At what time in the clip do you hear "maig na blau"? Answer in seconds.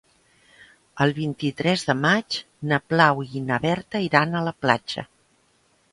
2.05-3.21